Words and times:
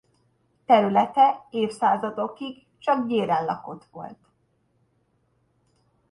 Területe 0.65 1.47
évszázadokig 1.49 2.65
csak 2.79 3.07
gyéren 3.07 3.45
lakott 3.45 3.85
volt. 3.91 4.19